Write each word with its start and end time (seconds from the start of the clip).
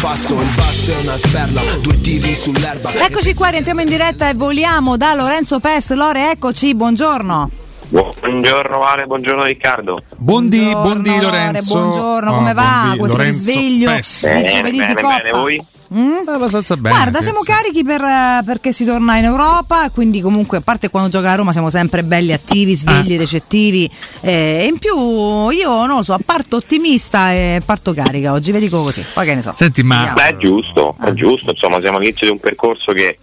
passo 0.00 0.40
Il 0.40 0.48
basso 0.54 0.90
è 0.90 1.02
una 1.02 1.16
sperla, 1.16 1.60
due 1.80 2.00
tiri 2.00 2.34
sull'erba 2.34 2.92
Eccoci 3.06 3.34
qua, 3.34 3.48
rientriamo 3.48 3.80
in 3.80 3.88
diretta 3.88 4.28
e 4.28 4.34
voliamo 4.34 4.96
da 4.96 5.14
Lorenzo 5.14 5.60
Pes. 5.60 5.92
Lore, 5.92 6.30
eccoci, 6.30 6.74
buongiorno. 6.74 7.50
Buongiorno 7.88 8.78
Vale, 8.78 9.04
buongiorno 9.04 9.42
Riccardo. 9.44 10.02
Buondì, 10.16 10.58
Buongiorno, 10.58 10.82
buondì 10.82 11.08
Lore, 11.10 11.22
Lorenzo. 11.24 11.74
buongiorno, 11.78 12.30
Oh, 12.30 12.34
come 12.34 12.52
va 12.54 12.80
buondì, 12.82 12.98
questo 12.98 13.16
Lorenzo 13.18 13.38
risveglio 13.50 13.90
Pes. 13.90 14.20
di 14.26 14.32
Bene, 14.32 14.48
giovedì 14.48 14.76
bene, 14.78 14.94
di 14.94 15.02
Coppa? 15.02 15.16
bene, 15.16 15.30
voi? 15.30 15.64
Mm? 15.92 16.26
Abbastanza 16.26 16.76
bene. 16.76 16.94
Guarda, 16.94 17.20
siamo 17.20 17.40
sì. 17.42 17.50
carichi 17.50 17.84
per, 17.84 18.00
eh, 18.00 18.42
perché 18.46 18.72
si 18.72 18.84
torna 18.86 19.16
in 19.18 19.24
Europa, 19.24 19.90
quindi 19.90 20.20
comunque 20.22 20.58
a 20.58 20.60
parte 20.62 20.88
quando 20.88 21.10
gioca 21.10 21.30
a 21.30 21.34
Roma 21.34 21.52
siamo 21.52 21.68
sempre 21.68 22.02
belli 22.02 22.32
attivi, 22.32 22.74
svegli, 22.74 23.14
Ah. 23.14 23.18
recettivi 23.18 23.90
eh, 24.22 24.60
e 24.62 24.66
in 24.66 24.78
più 24.78 25.50
io 25.50 25.84
non 25.86 25.96
lo 25.96 26.02
so, 26.02 26.16
parto 26.24 26.56
ottimista 26.56 27.32
e 27.32 27.60
parto 27.64 27.92
carica 27.92 28.32
oggi, 28.32 28.52
ve 28.52 28.60
dico 28.60 28.82
così, 28.82 29.04
poi 29.12 29.26
che 29.26 29.34
ne 29.34 29.42
so. 29.42 29.52
Senti, 29.54 29.82
ma. 29.82 30.12
Beh, 30.14 30.28
è 30.28 30.36
giusto, 30.38 30.96
Ah. 30.98 31.08
è 31.08 31.12
giusto, 31.12 31.50
insomma, 31.50 31.78
siamo 31.80 31.98
all'inizio 31.98 32.26
di 32.26 32.32
un 32.32 32.38
percorso 32.40 32.92
che 32.92 33.18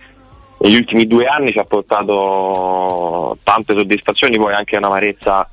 negli 0.59 0.75
ultimi 0.75 1.07
due 1.07 1.25
anni 1.25 1.51
ci 1.51 1.57
ha 1.57 1.63
portato 1.63 3.37
tante 3.43 3.73
soddisfazioni, 3.73 4.37
poi 4.37 4.53
anche 4.53 4.77
un'amarezza 4.77 5.49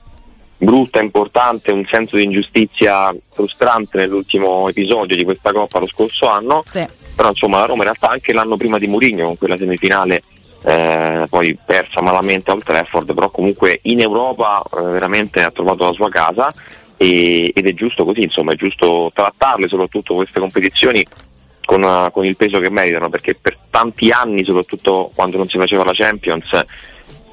brutta, 0.58 1.00
importante, 1.00 1.70
un 1.72 1.84
senso 1.86 2.16
di 2.16 2.24
ingiustizia 2.24 3.14
frustrante 3.32 3.98
nell'ultimo 3.98 4.68
episodio 4.68 5.16
di 5.16 5.24
questa 5.24 5.52
Coppa 5.52 5.78
lo 5.78 5.86
scorso 5.86 6.28
anno, 6.28 6.62
Sì. 6.68 6.86
però 7.14 7.28
insomma 7.28 7.58
la 7.58 7.66
Roma 7.66 7.78
in 7.84 7.90
realtà 7.90 8.08
anche 8.08 8.32
l'anno 8.32 8.56
prima 8.56 8.78
di 8.78 8.86
Mourinho 8.86 9.26
con 9.26 9.38
quella 9.38 9.56
semifinale 9.56 10.22
eh, 10.64 11.26
poi 11.28 11.56
persa 11.64 12.00
malamente 12.00 12.50
al 12.50 12.62
Trafford, 12.62 13.14
però 13.14 13.30
comunque 13.30 13.78
in 13.82 14.00
Europa 14.00 14.62
eh, 14.62 14.82
veramente 14.82 15.42
ha 15.42 15.50
trovato 15.50 15.84
la 15.84 15.92
sua 15.92 16.08
casa 16.08 16.52
e- 16.96 17.52
ed 17.54 17.66
è 17.66 17.74
giusto 17.74 18.04
così, 18.04 18.22
insomma 18.22 18.52
è 18.52 18.56
giusto 18.56 19.10
trattarle 19.14 19.68
soprattutto 19.68 20.14
queste 20.14 20.40
competizioni 20.40 21.06
con, 21.64 21.84
eh, 21.84 22.10
con 22.10 22.24
il 22.24 22.36
peso 22.36 22.58
che 22.58 22.70
meritano 22.70 23.08
perché 23.10 23.34
per 23.34 23.56
tanti 23.70 24.10
anni, 24.10 24.42
soprattutto 24.42 25.10
quando 25.14 25.36
non 25.36 25.48
si 25.48 25.58
faceva 25.58 25.84
la 25.84 25.92
Champions, 25.94 26.64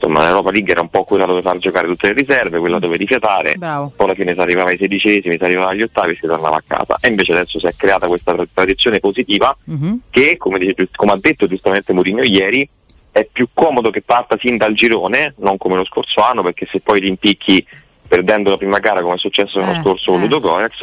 insomma 0.03 0.24
l'Europa 0.25 0.52
League 0.52 0.72
era 0.72 0.81
un 0.81 0.90
po' 0.90 1.03
quella 1.06 1.25
dove 1.25 1.41
far 1.41 1.58
giocare 1.58 1.88
tutte 1.88 2.08
le 2.08 2.14
riserve, 2.14 2.59
quella 2.59 2.80
dove 2.80 2.97
rifiatare, 2.97 3.56
Bravo. 3.56 3.94
poi 3.96 4.06
alla 4.08 4.16
fine 4.16 4.34
si 4.34 4.40
arrivava 4.41 4.69
ai 4.69 4.78
sedicesimi, 4.78 5.38
si 5.38 5.44
arrivava 5.44 5.69
agli 5.69 5.81
ottavi 5.81 6.12
e 6.12 6.18
si 6.19 6.28
tornava 6.28 6.58
a 6.58 6.64
casa. 6.66 6.97
E 7.02 7.08
invece 7.08 7.31
adesso 7.31 7.58
si 7.59 7.66
è 7.66 7.74
creata 7.75 8.08
questa 8.08 8.34
tra- 8.34 8.46
tradizione 8.53 9.00
positiva 9.00 9.56
Mhm. 9.66 10.00
che, 10.09 10.36
come, 10.38 10.59
dice 10.59 10.90
come 10.94 11.14
ha 11.14 11.18
detto 11.19 11.47
giustamente 11.47 11.94
Mourinho 11.94 12.24
ieri, 12.24 12.68
è 13.12 13.28
più 13.31 13.47
comodo 13.53 13.91
che 13.91 14.02
parta 14.02 14.38
sin 14.40 14.58
dal 14.58 14.74
girone, 14.74 15.36
non 15.38 15.58
come 15.58 15.75
lo 15.78 15.86
scorso 15.86 16.22
anno, 16.22 16.41
perché 16.44 16.68
se 16.70 16.81
poi 16.81 17.00
ti 17.00 17.08
impicchi 17.08 17.66
perdendo 18.08 18.50
la 18.50 18.58
prima 18.58 18.80
gara 18.80 19.02
come 19.02 19.16
è 19.16 19.18
successo 19.20 19.59
l'anno 19.59 19.80
Eh, 19.80 19.81
scorso 19.81 20.12
con 20.12 20.20
eh. 20.20 20.24
Ludo 20.24 20.40
Goretz, 20.41 20.81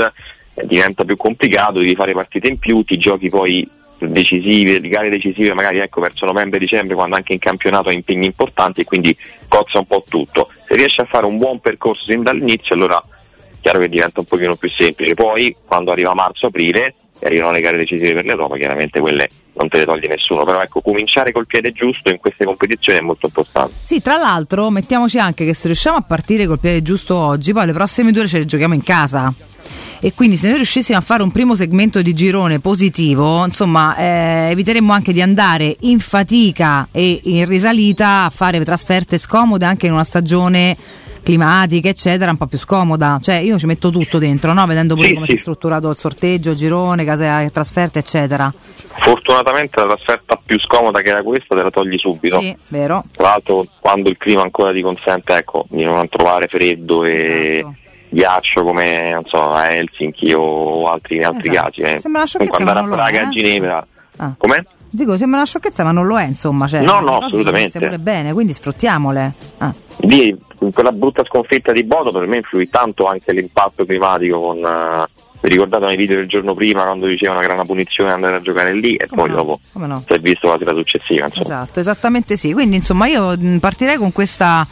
eh, 0.54 0.66
diventa 0.66 1.04
più 1.04 1.16
complicato, 1.16 1.78
devi 1.80 1.94
fare 1.94 2.12
partite 2.12 2.48
in 2.48 2.58
più, 2.58 2.82
ti 2.84 2.96
giochi 2.96 3.28
poi 3.28 3.68
decisive, 4.08 4.80
le 4.80 4.88
gare 4.88 5.08
decisive 5.08 5.54
magari 5.54 5.78
ecco 5.78 6.00
verso 6.00 6.26
novembre-dicembre 6.26 6.94
quando 6.94 7.16
anche 7.16 7.32
in 7.32 7.38
campionato 7.38 7.88
hai 7.88 7.96
impegni 7.96 8.26
importanti 8.26 8.80
e 8.82 8.84
quindi 8.84 9.16
cozza 9.48 9.78
un 9.78 9.86
po' 9.86 10.04
tutto. 10.08 10.48
Se 10.66 10.74
riesci 10.74 11.00
a 11.00 11.04
fare 11.04 11.26
un 11.26 11.38
buon 11.38 11.60
percorso 11.60 12.04
sin 12.04 12.22
dall'inizio 12.22 12.74
allora 12.74 13.02
chiaro 13.60 13.78
che 13.78 13.88
diventa 13.88 14.20
un 14.20 14.26
pochino 14.26 14.56
più 14.56 14.70
semplice. 14.70 15.14
Poi 15.14 15.54
quando 15.64 15.92
arriva 15.92 16.14
marzo-aprile 16.14 16.94
e 17.18 17.26
arrivano 17.26 17.52
le 17.52 17.60
gare 17.60 17.76
decisive 17.76 18.14
per 18.14 18.24
l'Europa, 18.24 18.56
chiaramente 18.56 18.98
quelle 18.98 19.28
non 19.52 19.68
te 19.68 19.78
le 19.78 19.84
toglie 19.84 20.08
nessuno, 20.08 20.44
però 20.44 20.62
ecco 20.62 20.80
cominciare 20.80 21.32
col 21.32 21.46
piede 21.46 21.72
giusto 21.72 22.08
in 22.08 22.18
queste 22.18 22.44
competizioni 22.46 22.98
è 22.98 23.02
molto 23.02 23.26
importante. 23.26 23.74
Sì, 23.82 24.00
tra 24.00 24.16
l'altro 24.16 24.70
mettiamoci 24.70 25.18
anche 25.18 25.44
che 25.44 25.52
se 25.52 25.66
riusciamo 25.66 25.98
a 25.98 26.02
partire 26.02 26.46
col 26.46 26.58
piede 26.58 26.82
giusto 26.82 27.16
oggi, 27.16 27.52
poi 27.52 27.66
le 27.66 27.72
prossime 27.72 28.12
due 28.12 28.26
ce 28.26 28.38
le 28.38 28.46
giochiamo 28.46 28.74
in 28.74 28.82
casa. 28.82 29.32
E 30.02 30.14
quindi 30.14 30.36
se 30.36 30.46
noi 30.48 30.56
riuscissimo 30.56 30.96
a 30.96 31.02
fare 31.02 31.22
un 31.22 31.30
primo 31.30 31.54
segmento 31.54 32.00
di 32.00 32.14
girone 32.14 32.58
positivo, 32.58 33.44
insomma, 33.44 33.94
eh, 33.96 34.48
eviteremmo 34.50 34.92
anche 34.94 35.12
di 35.12 35.20
andare 35.20 35.76
in 35.80 35.98
fatica 35.98 36.88
e 36.90 37.20
in 37.24 37.44
risalita 37.46 38.24
a 38.24 38.30
fare 38.30 38.64
trasferte 38.64 39.18
scomode 39.18 39.66
anche 39.66 39.86
in 39.86 39.92
una 39.92 40.04
stagione 40.04 40.74
climatica, 41.22 41.90
eccetera, 41.90 42.30
un 42.30 42.38
po' 42.38 42.46
più 42.46 42.56
scomoda. 42.56 43.18
Cioè, 43.20 43.34
io 43.36 43.58
ci 43.58 43.66
metto 43.66 43.90
tutto 43.90 44.16
dentro, 44.16 44.54
no? 44.54 44.64
Vedendo 44.66 44.94
pure 44.94 45.08
Sì, 45.08 45.12
come 45.12 45.26
sì. 45.26 45.32
si 45.32 45.38
è 45.38 45.40
strutturato 45.42 45.90
il 45.90 45.96
sorteggio, 45.96 46.54
girone, 46.54 47.04
case 47.04 47.50
trasferte, 47.52 47.98
eccetera. 47.98 48.50
Fortunatamente 49.00 49.78
la 49.80 49.86
trasferta 49.86 50.40
più 50.42 50.58
scomoda 50.58 51.02
che 51.02 51.10
era 51.10 51.22
questa 51.22 51.54
te 51.54 51.62
la 51.62 51.70
togli 51.70 51.98
subito. 51.98 52.40
Sì, 52.40 52.56
vero. 52.68 53.04
Tra 53.12 53.28
l'altro 53.28 53.66
quando 53.80 54.08
il 54.08 54.16
clima 54.16 54.40
ancora 54.40 54.72
ti 54.72 54.80
consente 54.80 55.34
ecco, 55.34 55.66
di 55.68 55.84
non 55.84 56.08
trovare 56.08 56.48
freddo 56.48 57.04
e 57.04 57.58
Esatto. 57.58 57.74
Ghiaccio 58.10 58.62
come 58.64 59.12
non 59.12 59.24
so, 59.26 59.50
a 59.52 59.70
Helsinki 59.70 60.32
o 60.32 60.88
altri, 60.88 61.22
altri 61.22 61.50
Esatto. 61.50 61.70
casi. 61.70 61.80
eh. 61.82 61.98
Sembra 61.98 62.20
una 62.22 62.28
sciocchezza, 62.28 62.50
Comunque 62.52 62.80
andare 62.80 62.86
ma 62.86 62.92
a 62.92 62.96
Praga, 63.10 63.20
a 63.26 63.28
eh. 63.28 63.32
Ginevra. 63.32 63.86
Ah. 64.18 64.34
Com'è? 64.36 64.62
Dico, 64.92 65.16
sembra 65.16 65.36
una 65.38 65.46
sciocchezza, 65.46 65.84
ma 65.84 65.92
non 65.92 66.06
lo 66.06 66.18
è, 66.18 66.24
insomma. 66.24 66.66
Cioè, 66.66 66.80
No, 66.82 66.98
no, 67.00 67.18
assolutamente. 67.18 67.78
pure 67.78 67.98
bene, 67.98 68.32
quindi 68.32 68.52
sfruttiamole. 68.52 69.32
Ah. 69.58 69.72
Lì, 70.00 70.36
quella 70.72 70.90
brutta 70.92 71.22
sconfitta 71.24 71.70
di 71.72 71.84
Bodo 71.84 72.10
per 72.10 72.26
me 72.26 72.38
influì 72.38 72.68
tanto 72.68 73.06
anche 73.06 73.32
l'impatto 73.32 73.84
climatico 73.84 74.40
con, 74.40 74.58
eh, 74.58 75.06
vi 75.40 75.48
ricordate 75.48 75.86
nei 75.86 75.96
video 75.96 76.16
del 76.16 76.28
giorno 76.28 76.54
prima 76.54 76.82
quando 76.82 77.06
era 77.06 77.54
una 77.54 77.64
punizione 77.64 78.10
andare 78.10 78.36
a 78.36 78.40
giocare 78.40 78.74
lì 78.74 78.94
e 78.94 79.06
Come 79.06 79.22
poi 79.22 79.30
no, 79.30 79.36
dopo 79.36 79.60
no. 79.72 80.02
si 80.06 80.12
è 80.12 80.18
visto 80.20 80.48
la 80.48 80.56
sera 80.58 80.74
successiva. 80.74 81.24
Insomma. 81.26 81.44
Esatto, 81.44 81.80
esattamente 81.80 82.36
sì. 82.36 82.52
Quindi 82.52 82.76
insomma 82.76 83.06
io 83.06 83.36
mh, 83.36 83.58
partirei 83.58 83.96
con 83.96 84.12
questa, 84.12 84.66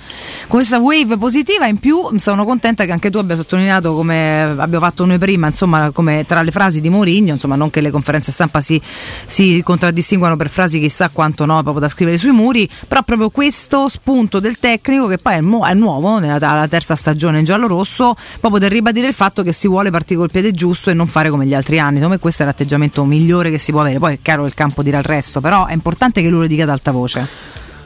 con 0.47 0.59
questa 0.59 0.79
wave 0.79 1.17
positiva. 1.17 1.67
In 1.67 1.79
più 1.79 2.19
sono 2.19 2.45
contenta 2.45 2.85
che 2.85 2.93
anche 2.93 3.11
tu 3.11 3.19
abbia 3.19 3.37
sottolineato 3.37 3.95
come 3.95 4.43
abbiamo 4.43 4.85
fatto 4.85 5.05
noi 5.05 5.19
prima, 5.19 5.47
insomma, 5.47 5.91
come 5.91 6.25
tra 6.27 6.43
le 6.43 6.51
frasi 6.51 6.81
di 6.81 6.91
Mourinho, 6.91 7.33
insomma, 7.33 7.57
non 7.57 7.71
che 7.71 7.81
le 7.81 7.91
conferenze 7.91 8.33
stampa 8.33 8.61
si, 8.61 8.81
si 9.27 9.63
contraddistinguano 9.65 10.37
per 10.37 10.51
frasi 10.51 10.81
chissà 10.81 11.09
quanto 11.09 11.45
no, 11.45 11.63
proprio 11.63 11.81
da 11.81 11.89
scrivere 11.89 12.17
sui 12.17 12.33
muri, 12.33 12.69
però 12.87 13.03
proprio 13.03 13.31
questo 13.31 13.89
spunto 13.89 14.39
del 14.39 14.59
tecnico 14.59 15.07
che 15.07 15.19
poi 15.19 15.35
è, 15.35 15.41
mu- 15.41 15.65
è 15.65 15.75
nuovo 15.75 16.19
nella 16.19 16.37
alla 16.49 16.69
terza 16.69 16.95
stagione 16.95 17.39
in 17.39 17.45
giallo-rosso, 17.45 18.15
proprio 18.41 18.61
del 18.61 18.71
ribadire 18.71 19.07
il 19.07 19.15
fatto 19.15 19.43
che 19.43 19.53
si 19.53 19.69
vuole 19.69 19.91
partire 19.91 20.19
col 20.19 20.31
piede 20.31 20.53
giusto 20.59 20.91
e 20.91 20.95
non 20.95 21.07
fare 21.07 21.31
come 21.31 21.47
gli 21.47 21.55
altri 21.55 21.79
anni. 21.79 21.95
Secondo 21.95 22.15
me 22.17 22.21
questo 22.21 22.43
è 22.43 22.47
l'atteggiamento 22.47 23.05
migliore 23.05 23.51
che 23.51 23.59
si 23.59 23.71
può 23.71 23.81
avere. 23.81 23.99
Poi 23.99 24.15
è 24.15 24.19
chiaro 24.21 24.43
che 24.43 24.49
il 24.49 24.55
campo 24.55 24.83
dirà 24.83 24.99
il 24.99 25.05
resto, 25.05 25.41
però 25.41 25.67
è 25.67 25.73
importante 25.73 26.21
che 26.21 26.29
lui 26.29 26.41
lo 26.41 26.47
dica 26.49 26.65
ad 26.65 26.71
alta 26.71 26.91
voce. 26.91 27.27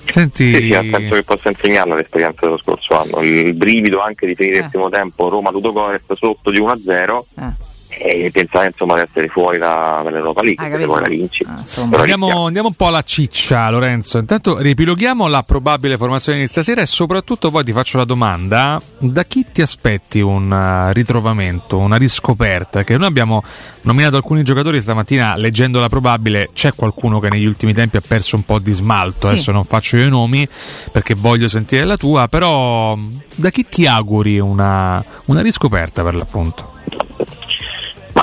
Senti, 0.05 0.53
Sì, 0.53 0.73
sì, 0.73 0.91
penso 0.91 1.15
che 1.15 1.23
possa 1.23 1.49
insegnarla 1.51 1.95
l'esperienza 1.95 2.39
dello 2.47 2.59
scorso 2.59 3.01
anno. 3.01 3.21
Il 3.21 3.55
brivido 3.55 4.01
anche 4.01 4.27
di 4.27 4.35
finire 4.35 4.57
Eh. 4.57 4.61
il 4.63 4.69
primo 4.69 4.89
tempo 4.89 5.29
Roma 5.29 5.51
Ludogorets 5.51 6.13
sotto 6.15 6.51
di 6.51 6.59
1-0 6.59 7.25
Eh. 7.39 7.71
E 7.99 8.31
pensare 8.33 8.67
insomma 8.67 8.94
di 8.97 9.03
essere 9.03 9.29
fuori 9.29 9.59
da- 9.59 10.00
dall'Europa 10.05 10.43
League, 10.43 10.65
Hai 10.65 10.71
se 10.71 10.77
capito? 10.77 10.93
poi 10.93 11.03
la 11.03 11.09
vinci. 11.09 11.44
Ah. 11.47 11.62
Però 11.89 11.99
Andiamo, 12.00 12.47
andiamo 12.47 12.69
un 12.69 12.75
po' 12.75 12.87
alla 12.87 13.03
ciccia, 13.03 13.69
Lorenzo. 13.71 14.19
Intanto 14.19 14.59
riepiloghiamo 14.59 15.27
la 15.29 15.43
probabile 15.43 15.97
formazione 15.97 16.39
di 16.41 16.47
stasera 16.47 16.81
e 16.81 16.87
soprattutto 16.87 17.50
poi 17.50 17.65
ti 17.65 17.73
faccio 17.73 17.99
la 17.99 18.05
domanda: 18.05 18.81
da 18.99 19.25
chi 19.25 19.44
ti 19.53 19.62
aspetti 19.62 20.21
un 20.21 20.53
eh, 20.53 20.93
ritrovamento, 20.93 21.79
una 21.79 21.97
riscoperta? 21.97 22.83
Che 22.85 22.97
noi 22.97 23.06
abbiamo 23.06 23.43
nominato 23.83 24.17
alcuni 24.17 24.43
giocatori 24.45 24.81
stamattina 24.81 25.37
leggendo 25.37 25.81
la 25.81 25.88
probabile, 25.88 26.50
c'è 26.55 26.73
qualcuno 26.75 27.19
che 27.21 27.29
negli 27.31 27.45
ultimi 27.47 27.73
tempi 27.73 27.97
ha 27.97 28.03
perso 28.06 28.37
un 28.37 28.45
po' 28.45 28.59
di 28.59 28.73
smalto, 28.73 29.27
Sì. 29.27 29.33
adesso 29.35 29.53
non 29.53 29.65
faccio 29.65 29.97
io 29.97 30.06
i 30.06 30.11
nomi 30.11 30.47
perché 30.91 31.15
voglio 31.15 31.49
sentire 31.49 31.85
la 31.85 31.97
tua, 31.97 32.29
però 32.29 32.97
da 33.35 33.50
chi 33.50 33.67
ti 33.69 33.87
auguri 33.87 34.38
una, 34.38 35.05
una 35.27 35.41
riscoperta 35.43 36.03
per 36.03 36.15
l'appunto? 36.15 36.71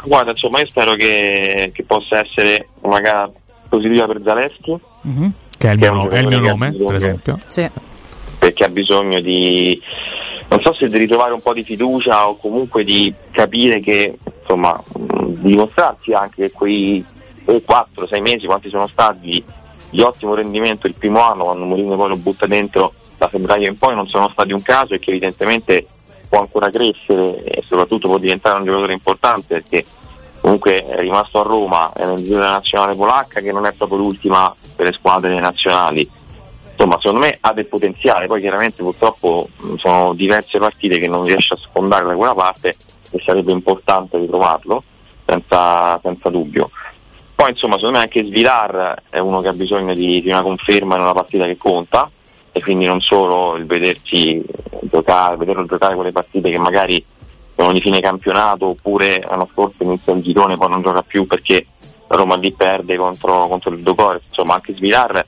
Ma 0.02 0.08
guarda, 0.08 0.32
insomma, 0.32 0.60
io 0.60 0.68
spero 0.68 0.94
che, 0.94 1.72
che 1.74 1.84
possa 1.84 2.20
essere 2.20 2.68
una 2.82 3.00
gara 3.02 3.30
positiva 3.68 4.06
per 4.08 4.22
Zaleschi, 4.24 4.78
Mhm. 5.02 5.34
Che 5.58 5.68
è 5.70 5.72
il 5.74 5.78
mio, 5.80 5.92
un 5.92 5.98
no- 5.98 6.10
è 6.10 6.20
il 6.20 6.28
mio 6.28 6.40
nome, 6.40 6.70
bisogno. 6.72 6.88
per 6.88 6.96
esempio. 6.96 7.40
Sì. 7.46 7.70
perché 8.40 8.64
ha 8.64 8.70
bisogno 8.70 9.20
di 9.20 9.82
non 10.50 10.62
so 10.62 10.74
se 10.74 10.88
di 10.88 10.98
ritrovare 10.98 11.34
un 11.34 11.42
po' 11.42 11.54
di 11.54 11.64
fiducia 11.64 12.28
o 12.30 12.38
comunque 12.38 12.86
di 12.86 13.14
capire 13.32 13.80
che 13.82 14.18
insomma 14.42 14.82
di 14.96 15.42
dimostrarsi 15.42 16.14
anche 16.14 16.44
che 16.48 16.52
quei 16.54 17.06
4 17.66 18.08
6 18.08 18.22
mesi 18.22 18.46
quanti 18.46 18.70
sono 18.70 18.88
stati 18.88 19.44
di 19.90 20.02
ottimo 20.02 20.36
rendimento 20.36 20.88
il 20.88 20.94
primo 20.94 21.20
anno 21.22 21.44
quando 21.46 21.66
Mourinho 21.66 21.96
poi 21.98 22.08
lo 22.10 22.16
butta 22.16 22.46
dentro 22.46 22.94
da 23.18 23.28
febbraio 23.28 23.68
in 23.68 23.78
poi 23.78 23.94
non 23.96 24.08
sono 24.08 24.30
stati 24.30 24.54
un 24.54 24.62
caso 24.62 24.94
e 24.94 25.00
che 25.00 25.10
evidentemente 25.10 25.86
può 26.30 26.40
ancora 26.40 26.70
crescere 26.70 27.44
e 27.44 27.64
soprattutto 27.68 28.08
può 28.08 28.18
diventare 28.18 28.60
un 28.60 28.66
giocatore 28.66 28.94
importante 28.94 29.62
perché 29.62 29.84
comunque 30.40 30.86
è 30.86 31.00
rimasto 31.00 31.40
a 31.42 31.44
Roma 31.44 31.92
è 31.94 32.06
nel 32.06 32.24
giro 32.24 32.36
della 32.38 32.52
nazionale 32.52 32.96
polacca 32.96 33.42
che 33.42 33.52
non 33.52 33.66
è 33.66 33.74
proprio 33.74 33.98
l'ultima 33.98 34.54
per 34.76 34.86
le 34.86 34.94
squadre 34.94 35.38
nazionali 35.40 36.10
insomma 36.80 36.98
secondo 36.98 37.26
me 37.26 37.38
ha 37.42 37.52
del 37.52 37.66
potenziale, 37.66 38.28
poi 38.28 38.40
chiaramente 38.40 38.82
purtroppo 38.82 39.50
sono 39.76 40.14
diverse 40.14 40.58
partite 40.60 40.98
che 40.98 41.10
non 41.10 41.26
riesce 41.26 41.54
a 41.54 41.58
sfondare 41.58 42.06
da 42.06 42.16
quella 42.16 42.34
parte 42.34 42.74
e 43.12 43.20
sarebbe 43.22 43.52
importante 43.52 44.18
ritrovarlo, 44.18 44.82
senza, 45.26 46.00
senza 46.02 46.30
dubbio. 46.30 46.70
Poi 47.36 47.50
insomma 47.50 47.76
secondo 47.76 47.98
me 47.98 48.04
anche 48.04 48.24
Svilar 48.24 48.96
è 49.10 49.20
uno 49.20 49.42
che 49.42 49.50
ha 49.50 49.54
bisogno 49.54 49.94
di, 49.94 50.22
di 50.22 50.30
una 50.30 50.42
conferma 50.42 50.96
in 50.96 51.02
una 51.02 51.14
partita 51.14 51.46
che 51.46 51.58
conta 51.58 52.10
e 52.60 52.62
quindi 52.62 52.86
non 52.86 53.00
solo 53.00 53.56
il 53.56 53.66
vedersi 53.66 54.44
giocare, 54.82 55.38
vederlo 55.38 55.66
giocare 55.66 55.96
quelle 55.96 56.12
partite 56.12 56.50
che 56.50 56.58
magari 56.58 57.04
sono 57.56 57.72
di 57.72 57.80
fine 57.80 58.02
campionato 58.02 58.68
oppure 58.68 59.20
l'anno 59.22 59.48
scorso 59.50 59.84
inizia 59.84 60.14
il 60.14 60.22
girone 60.22 60.58
poi 60.58 60.70
non 60.70 60.82
gioca 60.82 61.02
più 61.02 61.26
perché 61.26 61.66
la 62.08 62.18
Roma 62.18 62.36
lì 62.36 62.52
perde 62.52 62.98
contro, 62.98 63.48
contro 63.48 63.72
il 63.72 63.82
Docore, 63.82 64.20
insomma 64.28 64.56
anche 64.56 64.74
Svilar 64.74 65.26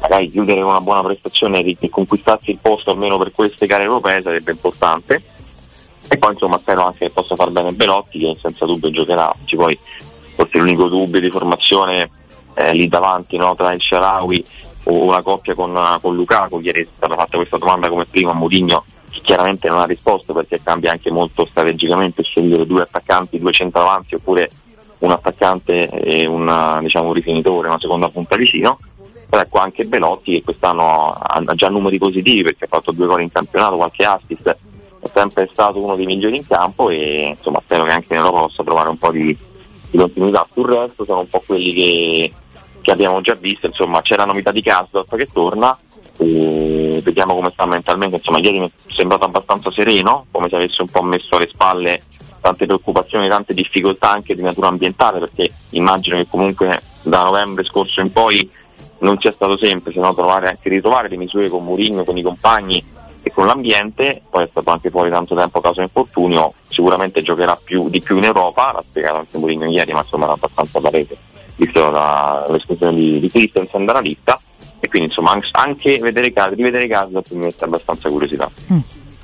magari 0.00 0.28
chiudere 0.28 0.60
con 0.60 0.70
una 0.70 0.80
buona 0.80 1.02
prestazione 1.02 1.60
e 1.60 1.88
conquistarsi 1.88 2.50
il 2.50 2.58
posto 2.60 2.90
almeno 2.90 3.18
per 3.18 3.32
queste 3.32 3.66
gare 3.66 3.84
europee 3.84 4.20
sarebbe 4.22 4.50
importante. 4.50 5.22
E 6.08 6.18
poi 6.18 6.32
insomma 6.32 6.58
spero 6.58 6.86
anche 6.86 7.06
che 7.06 7.10
possa 7.10 7.36
far 7.36 7.50
bene 7.50 7.72
Belotti 7.72 8.18
che 8.18 8.36
senza 8.40 8.64
dubbio 8.64 8.90
giocherà. 8.90 9.32
Poi 9.54 9.78
forse 10.34 10.58
l'unico 10.58 10.88
dubbio 10.88 11.20
di 11.20 11.30
formazione 11.30 12.10
eh, 12.54 12.72
lì 12.72 12.88
davanti 12.88 13.36
no, 13.36 13.54
tra 13.54 13.72
il 13.72 13.80
Sharawi 13.80 14.44
o 14.88 15.10
la 15.10 15.22
coppia 15.22 15.54
con, 15.54 15.78
con 16.00 16.14
Lukaku 16.14 16.60
ieri 16.60 16.82
è 16.82 16.88
stata 16.96 17.14
fatta 17.14 17.36
questa 17.36 17.58
domanda 17.58 17.88
come 17.88 18.06
prima 18.06 18.30
a 18.30 18.34
Mourinho 18.34 18.84
che 19.10 19.20
chiaramente 19.22 19.68
non 19.68 19.78
ha 19.78 19.84
risposto 19.84 20.32
perché 20.32 20.60
cambia 20.62 20.92
anche 20.92 21.10
molto 21.10 21.44
strategicamente 21.44 22.22
scegliere 22.22 22.66
due 22.66 22.82
attaccanti, 22.82 23.38
due 23.38 23.52
centravanti 23.52 24.14
oppure 24.16 24.50
un 24.98 25.10
attaccante 25.10 25.88
e 25.88 26.26
un, 26.26 26.78
diciamo, 26.80 27.08
un 27.08 27.12
rifinitore, 27.12 27.68
una 27.68 27.78
seconda 27.78 28.08
punta 28.08 28.36
vicino 28.36 28.76
però 29.28 29.42
ecco 29.42 29.58
anche 29.58 29.84
Belotti 29.84 30.32
che 30.32 30.42
quest'anno 30.42 31.10
ha 31.10 31.54
già 31.54 31.68
numeri 31.68 31.98
positivi 31.98 32.42
perché 32.42 32.64
ha 32.64 32.68
fatto 32.68 32.92
due 32.92 33.06
gol 33.06 33.22
in 33.22 33.32
campionato, 33.32 33.76
qualche 33.76 34.04
assist, 34.04 34.56
è 35.00 35.08
sempre 35.12 35.48
stato 35.50 35.82
uno 35.82 35.96
dei 35.96 36.06
migliori 36.06 36.36
in 36.36 36.46
campo 36.46 36.90
e 36.90 37.34
insomma 37.36 37.60
spero 37.62 37.84
che 37.84 37.90
anche 37.90 38.06
in 38.10 38.18
Europa 38.18 38.40
possa 38.40 38.62
trovare 38.62 38.88
un 38.88 38.96
po' 38.96 39.10
di, 39.10 39.36
di 39.90 39.98
continuità. 39.98 40.46
Sul 40.52 40.66
resto 40.66 41.04
sono 41.04 41.20
un 41.20 41.28
po' 41.28 41.42
quelli 41.44 41.72
che, 41.72 42.32
che 42.86 42.92
abbiamo 42.92 43.20
già 43.20 43.34
visto, 43.34 43.66
insomma 43.66 44.00
c'è 44.00 44.14
la 44.14 44.24
novità 44.24 44.52
di 44.52 44.62
Kasdorp 44.62 45.16
che 45.16 45.26
torna 45.32 45.76
vediamo 46.18 47.34
come 47.34 47.50
sta 47.52 47.66
mentalmente, 47.66 48.16
insomma 48.16 48.38
ieri 48.38 48.60
mi 48.60 48.68
è 48.68 48.92
sembrato 48.94 49.24
abbastanza 49.24 49.72
sereno, 49.72 50.26
come 50.30 50.48
se 50.48 50.54
avesse 50.54 50.82
un 50.82 50.88
po' 50.88 51.02
messo 51.02 51.34
alle 51.34 51.48
spalle 51.50 52.04
tante 52.40 52.64
preoccupazioni, 52.64 53.26
tante 53.26 53.54
difficoltà 53.54 54.12
anche 54.12 54.36
di 54.36 54.42
natura 54.42 54.68
ambientale 54.68 55.18
perché 55.18 55.50
immagino 55.70 56.16
che 56.16 56.28
comunque 56.30 56.80
da 57.02 57.24
novembre 57.24 57.64
scorso 57.64 58.00
in 58.00 58.12
poi 58.12 58.48
non 59.00 59.18
sia 59.18 59.32
stato 59.32 59.58
semplice 59.58 59.98
no? 59.98 60.14
trovare 60.14 60.48
anche 60.50 60.68
ritrovare 60.68 61.08
le 61.08 61.16
misure 61.16 61.48
con 61.48 61.64
Mourinho, 61.64 62.04
con 62.04 62.16
i 62.16 62.22
compagni 62.22 62.82
e 63.20 63.32
con 63.32 63.46
l'ambiente, 63.46 64.22
poi 64.30 64.44
è 64.44 64.48
stato 64.48 64.70
anche 64.70 64.90
fuori 64.90 65.10
tanto 65.10 65.34
tempo 65.34 65.58
a 65.58 65.62
causa 65.62 65.82
infortunio, 65.82 66.52
sicuramente 66.62 67.20
giocherà 67.20 67.58
più, 67.60 67.88
di 67.88 68.00
più 68.00 68.16
in 68.18 68.24
Europa, 68.24 68.70
l'ha 68.72 68.82
spiegato 68.82 69.16
anche 69.16 69.38
Mourinho 69.38 69.68
ieri, 69.68 69.92
ma 69.92 70.02
insomma 70.02 70.24
era 70.26 70.34
abbastanza 70.34 70.80
parete, 70.80 71.16
visto 71.56 71.90
la- 71.90 72.44
l'esclusione 72.48 72.94
di, 72.94 73.20
di 73.20 73.30
Christensen 73.30 73.84
dalla 73.84 74.00
lista, 74.00 74.38
e 74.78 74.88
quindi 74.88 75.08
insomma 75.08 75.38
anche, 75.52 75.98
vedere 75.98 76.32
rivedere 76.54 76.86
caso 76.86 77.22
mi 77.34 77.44
mette 77.46 77.64
abbastanza 77.64 78.08
curiosità. 78.08 78.50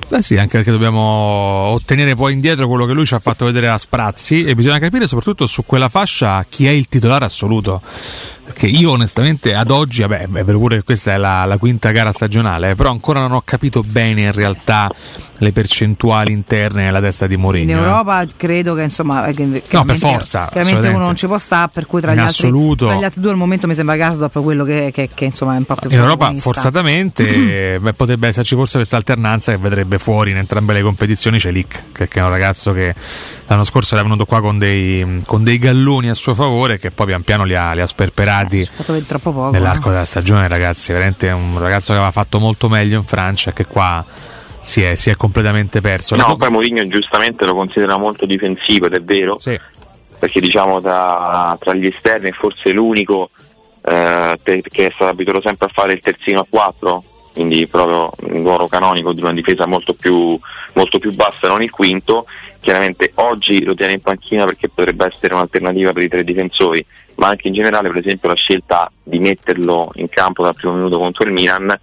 Beh 0.09 0.21
sì, 0.23 0.37
anche 0.37 0.59
perché 0.59 0.71
dobbiamo 0.71 1.01
ottenere 1.01 2.15
poi 2.15 2.35
indietro 2.35 2.69
quello 2.69 2.85
che 2.85 2.93
lui 2.93 3.07
ci 3.07 3.15
ha 3.15 3.19
fatto 3.19 3.47
vedere 3.47 3.69
a 3.69 3.79
sprazzi 3.79 4.45
e 4.45 4.55
bisogna 4.55 4.79
capire 4.79 5.07
soprattutto 5.07 5.47
su 5.47 5.65
quella 5.65 5.89
fascia 5.89 6.45
chi 6.49 6.67
è 6.67 6.71
il 6.71 6.87
titolare 6.89 7.25
assoluto. 7.25 7.81
Perché 8.45 8.67
io 8.67 8.91
onestamente 8.91 9.55
ad 9.55 9.71
oggi, 9.71 10.03
vabbè, 10.03 10.29
è 10.33 10.45
vero 10.45 10.59
pure 10.59 10.77
che 10.77 10.83
questa 10.83 11.15
è 11.15 11.17
la, 11.17 11.45
la 11.47 11.57
quinta 11.57 11.91
gara 11.93 12.13
stagionale, 12.13 12.71
eh, 12.71 12.75
però 12.75 12.91
ancora 12.91 13.21
non 13.21 13.33
ho 13.33 13.43
capito 13.45 13.83
bene 13.83 14.23
in 14.23 14.33
realtà 14.33 14.91
le 15.39 15.53
percentuali 15.53 16.31
interne 16.33 16.85
nella 16.85 17.01
testa 17.01 17.27
di 17.27 17.37
Mourinho. 17.37 17.73
In. 17.73 17.79
Europa 17.79 18.25
credo 18.37 18.75
che 18.75 18.83
insomma 18.83 19.27
eh, 19.27 19.33
che- 19.33 19.63
chiaramente- 19.67 20.07
forza, 20.07 20.49
chiaramente 20.53 20.89
uno 20.89 20.99
non 21.05 21.17
ci 21.17 21.27
può 21.27 21.39
stare 21.39 21.71
per 21.73 21.87
cui 21.87 22.01
tra 22.01 22.15
gli, 22.15 22.19
altri, 22.19 22.51
tra 22.77 22.95
gli 22.95 23.05
altri 23.05 23.21
due 23.21 23.31
al 23.31 23.37
momento 23.37 23.67
mi 23.67 23.75
sembra 23.75 23.97
Gasdorp 23.97 24.41
quello 24.43 24.65
che, 24.65 24.91
che- 24.93 25.09
che, 25.13 25.25
insomma 25.25 25.55
è 25.55 25.59
un 25.59 25.65
po' 25.65 25.75
più 25.75 25.91
In 25.91 25.97
Europa 25.97 26.33
forzatamente 26.35 27.75
eh, 27.75 27.79
beh, 27.83 27.93
potrebbe 27.95 28.29
esserci 28.29 28.55
forse 28.55 28.77
questa 28.77 28.97
alternanza 28.97 29.51
che 29.53 29.59
vedrebbe 29.59 29.99
fuori 30.03 30.33
in 30.33 30.37
entrambe 30.37 30.73
le 30.73 30.83
competizioni 30.83 31.39
Celic, 31.39 31.93
che 31.93 32.09
è 32.11 32.21
un 32.21 32.29
ragazzo 32.29 32.73
che 32.73 32.93
l'anno 33.47 33.63
scorso 33.63 33.95
era 33.95 34.03
venuto 34.03 34.25
qua 34.25 34.41
con 34.41 34.59
dei, 34.59 35.23
con 35.25 35.45
dei 35.45 35.59
galloni 35.59 36.09
a 36.09 36.15
suo 36.15 36.35
favore 36.35 36.77
che 36.79 36.91
poi 36.91 37.07
pian 37.07 37.23
piano 37.23 37.45
li 37.45 37.55
ha, 37.55 37.73
li 37.73 37.81
ha 37.81 37.87
sperperati 37.87 38.61
Eh, 38.61 38.69
poco 39.21 39.51
nell'arco 39.51 39.89
eh. 39.89 39.93
della 39.93 40.05
stagione 40.05 40.49
ragazzi, 40.49 40.91
veramente 40.93 41.31
un 41.31 41.57
ragazzo 41.57 41.93
che 41.93 41.99
aveva 41.99 42.11
fatto 42.11 42.41
molto 42.41 42.69
meglio 42.69 42.99
in 42.99 43.05
Francia 43.05 43.53
che 43.53 43.65
qua 43.65 44.05
si 44.61 44.83
è, 44.83 44.97
si 44.97 45.11
è 45.11 45.15
completamente 45.15 45.81
perso. 45.81 46.17
No, 46.17 46.35
poi 46.37 46.51
Mourinho 46.51 46.85
giustamente 46.89 47.45
lo 47.45 47.55
considera 47.55 47.97
molto 47.97 48.27
difensivo 48.27 48.87
ed 48.87 48.95
è 48.95 49.03
vero, 49.03 49.39
Sì. 49.39 49.57
perché 50.19 50.41
diciamo 50.41 50.81
tra, 50.81 51.57
tra 51.61 51.75
gli 51.75 51.87
esterni 51.87 52.31
è 52.31 52.33
forse 52.33 52.73
l'unico 52.73 53.31
eh, 53.85 54.37
perché 54.43 54.87
è 54.87 54.93
stato 54.95 55.11
abituato 55.11 55.41
sempre 55.43 55.67
a 55.67 55.69
fare 55.69 55.93
il 55.93 56.01
terzino 56.01 56.41
a 56.41 56.47
4 56.49 57.03
quindi 57.33 57.67
proprio 57.67 58.11
un 58.35 58.43
ruolo 58.43 58.67
canonico 58.67 59.13
di 59.13 59.21
una 59.21 59.33
difesa 59.33 59.67
molto 59.67 59.95
più, 59.95 60.39
molto 60.75 60.99
più 60.99 61.13
bassa 61.15 61.49
non 61.49 61.63
il 61.63 61.71
quinto 61.71 62.27
chiaramente 62.61 63.13
oggi 63.17 63.65
lo 63.65 63.75
tiene 63.75 63.95
in 63.95 64.01
panchina 64.01 64.45
perché 64.45 64.69
potrebbe 64.69 65.07
essere 65.07 65.35
un'alternativa 65.35 65.93
per 65.93 66.03
i 66.03 66.09
tre 66.09 66.25
difensori 66.25 66.85
ma 67.17 67.29
anche 67.29 67.49
in 67.49 67.55
generale 67.55 67.89
per 67.89 67.99
esempio 67.99 68.29
la 68.29 68.35
scelta 68.35 68.91
di 69.03 69.19
metterlo 69.19 69.91
in 69.95 70.09
campo 70.09 70.43
dal 70.43 70.55
primo 70.55 70.75
minuto 70.75 70.99
contro 70.99 71.25
il 71.25 71.33
Milan 71.33 71.79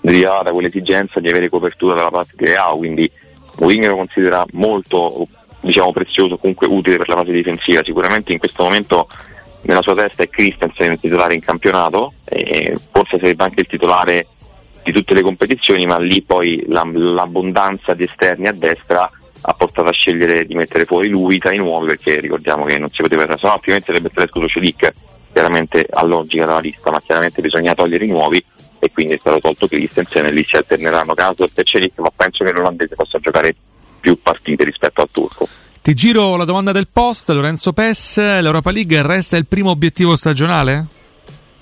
derivava 0.00 0.42
da 0.42 0.52
quell'esigenza 0.52 1.20
di 1.20 1.28
avere 1.28 1.48
copertura 1.48 1.94
dalla 1.94 2.10
parte 2.10 2.32
di 2.36 2.46
Reao 2.46 2.76
quindi 2.76 3.10
Mourinho 3.58 3.88
lo 3.88 3.96
considera 3.96 4.44
molto 4.52 5.28
diciamo 5.64 5.92
prezioso, 5.92 6.36
comunque 6.36 6.66
utile 6.66 6.96
per 6.98 7.08
la 7.08 7.16
fase 7.16 7.32
difensiva. 7.32 7.82
Sicuramente 7.82 8.32
in 8.32 8.38
questo 8.38 8.62
momento 8.62 9.08
nella 9.62 9.82
sua 9.82 9.94
testa 9.94 10.22
è 10.22 10.28
Christensen 10.28 10.92
il 10.92 11.00
titolare 11.00 11.34
in 11.34 11.40
campionato, 11.40 12.12
e 12.26 12.76
forse 12.92 13.18
sarebbe 13.18 13.44
anche 13.44 13.60
il 13.60 13.66
titolare 13.66 14.26
di 14.84 14.92
tutte 14.92 15.14
le 15.14 15.22
competizioni, 15.22 15.86
ma 15.86 15.98
lì 15.98 16.22
poi 16.22 16.62
la, 16.68 16.88
l'abbondanza 16.92 17.94
di 17.94 18.04
esterni 18.04 18.46
a 18.46 18.52
destra 18.52 19.10
ha 19.46 19.52
portato 19.54 19.88
a 19.88 19.92
scegliere 19.92 20.44
di 20.44 20.54
mettere 20.54 20.84
fuori 20.84 21.08
lui 21.08 21.38
tra 21.38 21.52
i 21.52 21.58
nuovi 21.58 21.88
perché 21.88 22.20
ricordiamo 22.20 22.64
che 22.64 22.78
non 22.78 22.88
si 22.90 23.02
poteva 23.02 23.26
se 23.26 23.46
no 23.46 23.52
altrimenti 23.52 23.86
sarebbe 23.86 24.08
stato 24.10 24.46
Celic 24.48 24.90
chiaramente 25.32 25.86
a 25.90 26.02
logica 26.02 26.46
dalla 26.46 26.60
lista 26.60 26.90
ma 26.90 27.00
chiaramente 27.02 27.42
bisogna 27.42 27.74
togliere 27.74 28.06
i 28.06 28.08
nuovi 28.08 28.42
e 28.78 28.90
quindi 28.90 29.14
è 29.14 29.18
stato 29.18 29.40
tolto 29.40 29.68
Christensen 29.68 30.26
e 30.26 30.30
lì 30.30 30.44
si 30.44 30.56
alterneranno 30.56 31.12
Caso 31.12 31.44
e 31.44 31.62
Celic 31.62 31.98
ma 31.98 32.10
penso 32.14 32.42
che 32.42 32.52
l'olandese 32.52 32.94
possa 32.94 33.18
giocare 33.18 33.54
più 34.00 34.18
partite 34.22 34.64
rispetto 34.64 35.02
al 35.02 35.08
turco 35.12 35.46
ti 35.82 35.92
giro 35.92 36.36
la 36.36 36.46
domanda 36.46 36.72
del 36.72 36.88
post, 36.90 37.28
Lorenzo 37.28 37.74
Pes, 37.74 38.16
l'Europa 38.16 38.70
League 38.70 39.02
resta 39.02 39.36
il 39.36 39.44
primo 39.44 39.68
obiettivo 39.68 40.16
stagionale? 40.16 40.86